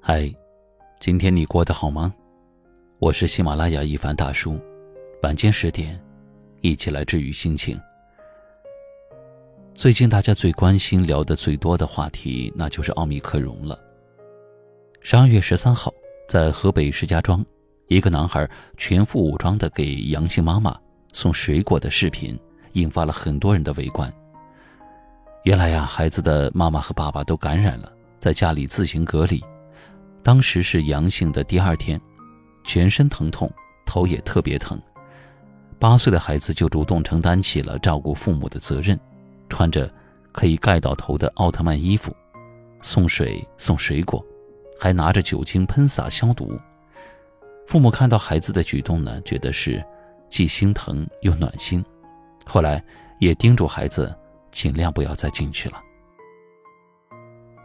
[0.00, 0.32] 嗨，
[1.00, 2.14] 今天你过得好吗？
[2.98, 4.58] 我是喜马拉雅一凡大叔，
[5.22, 6.02] 晚间十点，
[6.62, 7.78] 一起来治愈心情。
[9.74, 13.78] 最近大家最关心、聊得最多的话题，那就是奥密克戎了。
[15.00, 15.92] 十二月十三号，
[16.26, 17.44] 在河北石家庄，
[17.86, 18.48] 一个男孩
[18.78, 20.74] 全副武装的给阳性妈妈
[21.12, 22.36] 送水果的视频，
[22.72, 24.10] 引发了很多人的围观。
[25.44, 29.42] 原来呀，孩子的妈妈和爸爸都感染了，在家里自行隔离。
[30.22, 31.98] 当时是阳性的第二天，
[32.64, 33.50] 全身疼痛，
[33.86, 34.78] 头也特别疼。
[35.78, 38.98] 八岁的孩子就主动承担起了照顾父母的责任。
[39.48, 39.90] 穿着
[40.32, 42.14] 可以盖到头的奥特曼衣服，
[42.82, 44.22] 送水送水果，
[44.78, 46.60] 还拿着酒精喷洒消毒。
[47.66, 49.82] 父母看到孩子的举动呢，觉得是
[50.28, 51.82] 既心疼又暖心。
[52.44, 52.84] 后来
[53.20, 54.14] 也叮嘱孩子
[54.50, 55.82] 尽量不要再进去了。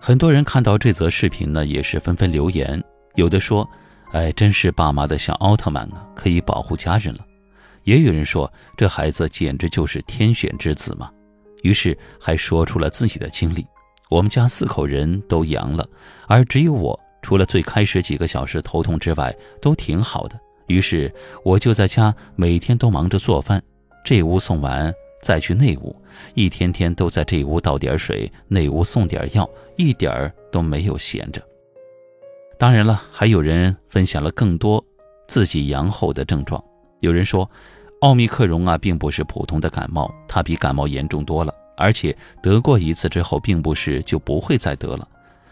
[0.00, 2.82] 很多人看到这则视频呢，也是纷纷留言，
[3.14, 3.68] 有的说
[4.12, 7.24] ：“哎，真是爸妈的小奥特曼啊，可以保护家人了。”
[7.84, 11.10] 也有人说：“这孩子简直就是天选之子嘛。”
[11.62, 13.64] 于是还说出了自己的经历，
[14.10, 15.88] 我们家四口人都阳了，
[16.26, 20.36] 而只有我，除了最开始几个小时头痛之外，都挺好的。
[20.66, 21.12] 于是
[21.44, 23.62] 我就在家每天都忙着做饭，
[24.04, 24.92] 这屋送完
[25.22, 25.96] 再去那屋，
[26.34, 31.40] 一天天都在这屋倒点水，那屋送点药，一点儿都没有闲着。
[32.58, 34.84] 当然了，还有人分享了更多
[35.26, 36.62] 自己阳后的症状，
[37.00, 37.50] 有人说。
[38.02, 41.54] 奥密克戎啊，并不是普通的感冒，它比感冒严重多了。
[41.76, 42.12] 而且
[42.42, 45.08] 得过一次之后，并不是就不会再得了。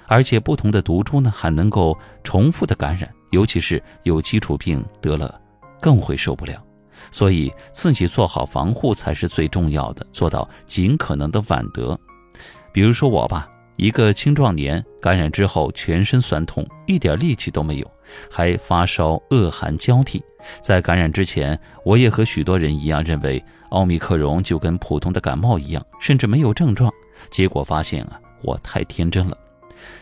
[0.09, 5.41] 而且不同的毒株呢，还能够重复的感染，尤其是有基础病得了，
[5.81, 6.61] 更会受不了。
[7.11, 11.99] 所以自己做好防护才是最重要的，做到尽可能的晚得。
[12.73, 13.49] 比如说我吧。
[13.77, 17.91] 一个青壮年感染之后，全身酸痛，一点力气都没有，
[18.31, 20.23] 还发烧、恶寒交替。
[20.61, 26.93] 在感染之前，我也和许多人一样，认为奥密克戎就跟普通的感冒一样，甚至没有症状。
[27.31, 29.35] 结果发现啊，我太天真了。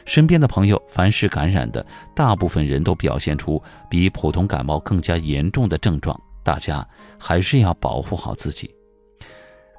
[0.05, 1.87] 身边的朋友，凡是感染的，
[2.17, 6.21] 大部分人都表现出比普通感冒更加严重的症状。
[6.49, 6.89] 大家
[7.19, 8.75] 还是要保护好自己。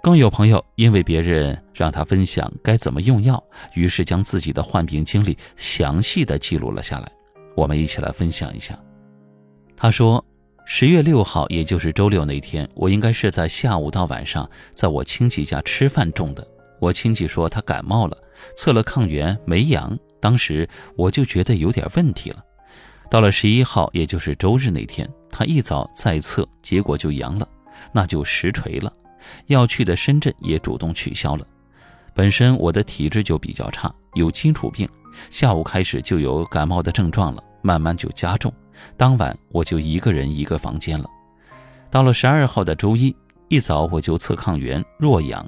[0.03, 3.43] 更有朋友因为别人让他分享该怎么用药，
[3.73, 7.11] 于是将自己的患病经历详细的记录了下来。
[7.55, 8.79] 我们一起来分享一下。
[9.75, 10.23] 他说，
[10.67, 16.47] 十月六号，也就是周六那天，我应该是在下午到晚上，在我亲戚家吃饭中的。
[16.79, 18.15] 我亲戚说他感冒了，
[18.55, 22.45] 测了抗原没阳，当时我就觉得有点问题了。
[23.09, 27.47] 到了十一号，也就是周日那天，他一早再测，结果就阳了，
[27.91, 28.93] 那就实锤了。
[29.47, 31.45] 要去的深圳也主动取消了。
[32.13, 34.87] 本身我的体质就比较差，有基础病，
[35.29, 38.53] 下午开始就有感冒的症状了，慢慢就加重。
[38.95, 41.09] 当晚我就一个人一个房间了。
[41.89, 43.15] 到了十二号的周一
[43.47, 45.45] 一早，我就测抗原弱阳，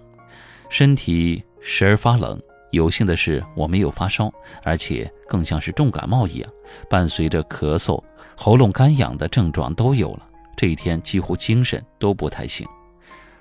[0.69, 2.41] 身体时而发冷。
[2.71, 4.31] 有幸的是我没有发烧，
[4.63, 6.51] 而且更像是重感冒一样，
[6.89, 8.01] 伴随着咳嗽、
[8.35, 10.27] 喉咙干痒的症状都有了。
[10.57, 12.67] 这一天几乎精神都不太行。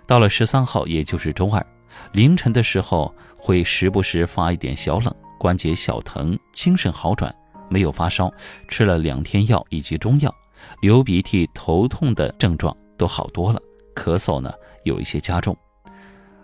[0.06, 1.64] 到了十三号，也就是周二，
[2.12, 7.34] 凌晨的时候会时不时发一点小冷，关节小疼，精神好转，
[7.68, 8.32] 没有发烧，
[8.68, 10.34] 吃了两天药以及中药，
[10.82, 13.60] 流鼻涕、头痛的症状都好多了，
[13.94, 14.52] 咳嗽呢
[14.84, 15.56] 有一些加重。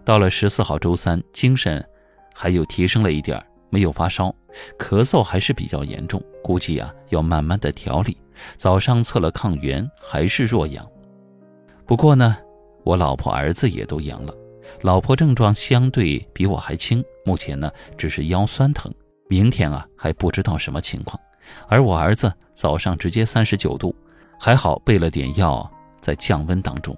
[0.05, 1.85] 到了十四号周三，精神
[2.39, 4.35] 还有提升了一点，没有发烧，
[4.79, 8.15] 咳嗽还是比较严重，估计啊要慢慢的调理。
[8.59, 10.87] 早上测了抗原，还是弱阳，
[11.87, 12.37] 不过呢。
[12.85, 14.33] 我老婆儿子也都阳了，
[14.83, 18.95] 老婆症状相对比我还轻，目前呢只是腰酸疼，
[19.29, 21.19] 明天啊还不知道什么情况。
[21.67, 23.93] 而我儿子早上直接三十九度，
[24.39, 25.69] 还好备了点药
[26.01, 26.97] 在降温当中。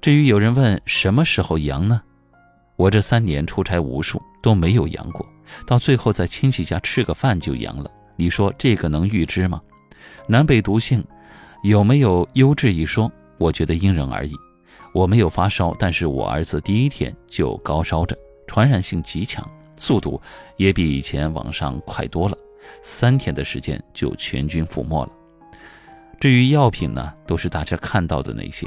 [0.00, 2.00] 至于有人问什么时候阳呢？
[2.76, 5.26] 我这三年出差无数都没有阳过，
[5.66, 7.90] 到最后在亲戚家吃个饭就阳了。
[8.16, 9.60] 你说这个能预知吗？
[10.28, 11.04] 南北毒性
[11.62, 13.10] 有没有优质一说？
[13.38, 14.32] 我觉得因人而异。
[14.92, 19.46] 我没有发烧，但是我儿子第一天就高烧着，传染性极强，
[19.76, 20.20] 速度
[20.56, 22.38] 也比以前往上快多了，
[22.82, 25.12] 三天的时间就全军覆没了。
[26.18, 28.66] 至于药品呢，都是大家看到的那些，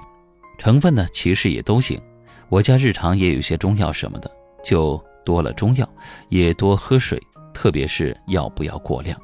[0.60, 2.00] 成分呢其实也都行。
[2.50, 4.32] 我家日常也有些中药什么的，
[4.64, 5.88] 就多了中药，
[6.30, 7.22] 也多喝水，
[7.54, 9.20] 特别是药不要过量。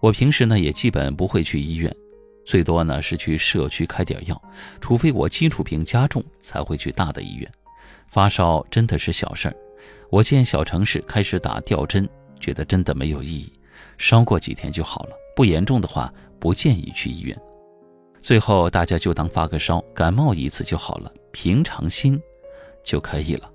[0.00, 1.94] 我平时呢也基本不会去医院。
[2.44, 4.40] 最多呢是去社区开点药，
[4.80, 7.48] 除非我基础病加重才会去大的医院。
[8.08, 9.56] 发烧真的是小事儿。
[10.10, 12.08] 我见小城市开始打吊针，
[12.40, 13.52] 觉得真的没有意义，
[13.98, 15.10] 烧过几天就好了。
[15.36, 17.38] 不严重的话，不建议去医院。
[18.22, 22.20] 最后大家就当发个烧，感冒一次就好了，平常心
[22.82, 23.48] 就可以了。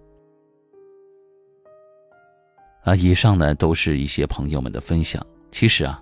[2.85, 5.21] 啊，以上呢都是一些朋友们的分享。
[5.51, 6.01] 其实啊，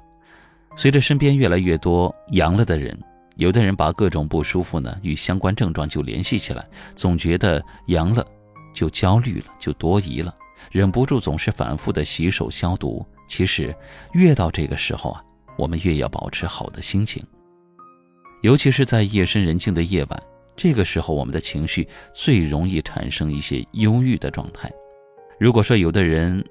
[0.78, 2.96] 随着身边越来越多阳了的人，
[3.38, 6.64] 有的人把各种不舒服呢与相关症状就联系起来，
[6.96, 8.24] 总觉得阳了
[8.76, 10.32] 就焦虑了，就多疑了。
[10.70, 13.04] 忍不住总是反复的洗手消毒。
[13.28, 13.76] 其实，
[14.14, 15.24] 越到这个时候啊，
[15.58, 17.26] 我们越要保持好的心情。
[18.44, 20.24] 尤其是在夜深人静的夜晚，
[20.64, 24.72] 这个时候我们的情绪最容易产生一些忧郁的状态。
[25.40, 26.46] 如果说有的人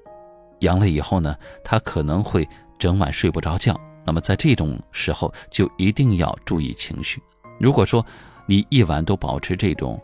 [0.59, 2.45] 阳了以后呢，他可能会
[2.77, 3.73] 整晚睡不着觉。
[4.05, 7.21] 那么在这种时候，就一定要注意情绪。
[7.57, 8.05] 如果说
[8.45, 9.97] 你一晚都保持这种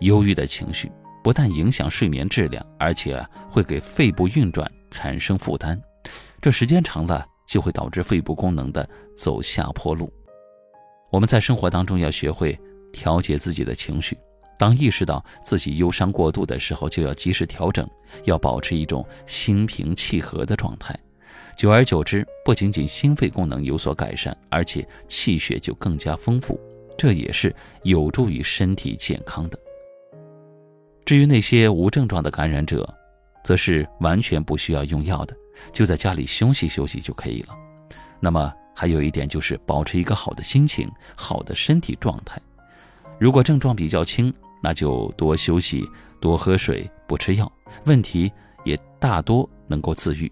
[0.00, 0.92] 忧郁的情绪，
[1.24, 5.80] 不但影响睡眠质量，而且会给肺部运转产生负担，
[6.42, 8.86] 这时间长了就会导致肺部功能的
[9.16, 10.12] 走下坡路。
[11.10, 12.58] 我们在生活当中要学会
[12.96, 14.16] 调节自己的情绪，
[14.58, 17.86] 当意识到自己忧伤过度的时候，就要及时调整，
[18.24, 20.98] 要保持一种心平气和的状态。
[21.54, 26.58] 久而久之，不仅仅心肺功能有所改善，而且气血就更加丰富，
[26.96, 29.58] 这也是有助于身体健康的。
[31.04, 32.88] 至于那些无症状的感染者，
[33.44, 35.36] 则是完全不需要用药的，
[35.70, 37.54] 就在家里休息休息就可以了。
[38.20, 42.40] 那么还有一点就是保持一个好的心情、好的身体状态。
[43.18, 44.32] 如果症状比较轻，
[44.62, 45.88] 那就多休息、
[46.20, 47.50] 多喝水、不吃药，
[47.84, 48.30] 问题
[48.64, 50.30] 也大多能够自愈。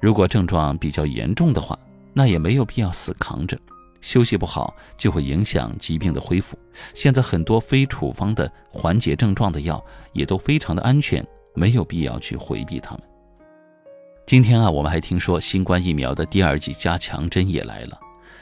[0.00, 1.78] 如果症状比较严重的话，
[2.12, 3.58] 那也没有必要死扛着。
[4.00, 6.56] 休息不好就会影响疾病的恢复。
[6.94, 13.02] 现在很多非处方的缓解症状的药也都非常的安全，没有必要去回避它们。
[14.26, 17.98] 今天啊，我们还听说新冠疫苗的第二剂加强针也来了。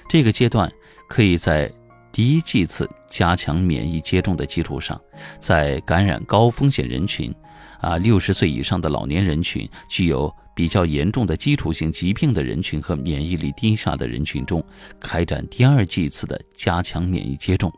[0.09, 0.71] 这个阶段
[1.09, 1.73] 可以在
[2.17, 4.99] 第一剂次加强免疫接种的基础上，
[5.39, 7.31] 在感染高风险人群，
[7.79, 10.35] 啊，六十岁以上的老年人群，具有。
[10.55, 14.65] 比较严重的基础性疾病的人群和免疫力低下的人群中，
[14.99, 17.71] 开展第二剂次的加强免疫接种。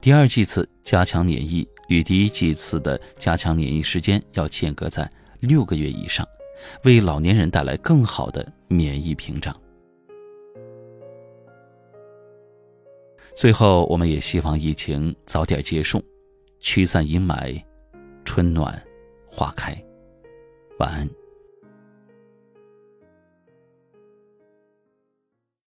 [0.00, 5.10] 第二剂次加强免疫与第一剂次的加强免疫时间要间隔在
[5.40, 6.24] 六个月以上，
[6.84, 9.52] 为老年人带来更好的免疫屏障。
[13.34, 16.02] 最后，我们也希望疫情早点结束，
[16.60, 17.62] 驱散阴霾，
[18.24, 18.80] 春暖
[19.26, 19.76] 花开。
[20.78, 21.08] 晚安。